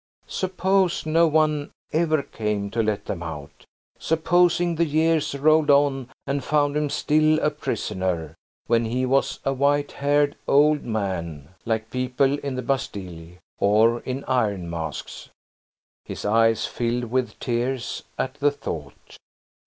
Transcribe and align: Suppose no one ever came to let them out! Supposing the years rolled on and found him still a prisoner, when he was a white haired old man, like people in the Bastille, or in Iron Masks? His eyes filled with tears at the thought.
Suppose 0.25 1.05
no 1.05 1.27
one 1.27 1.69
ever 1.93 2.23
came 2.23 2.71
to 2.71 2.81
let 2.81 3.05
them 3.05 3.21
out! 3.21 3.65
Supposing 3.99 4.73
the 4.73 4.85
years 4.85 5.35
rolled 5.35 5.69
on 5.69 6.09
and 6.25 6.43
found 6.43 6.75
him 6.75 6.89
still 6.89 7.37
a 7.37 7.51
prisoner, 7.51 8.33
when 8.65 8.85
he 8.85 9.05
was 9.05 9.39
a 9.45 9.53
white 9.53 9.91
haired 9.91 10.35
old 10.47 10.83
man, 10.83 11.49
like 11.65 11.91
people 11.91 12.39
in 12.39 12.55
the 12.55 12.63
Bastille, 12.63 13.37
or 13.59 13.99
in 13.99 14.23
Iron 14.25 14.67
Masks? 14.71 15.29
His 16.05 16.25
eyes 16.25 16.65
filled 16.65 17.03
with 17.11 17.39
tears 17.39 18.01
at 18.17 18.33
the 18.39 18.49
thought. 18.49 19.17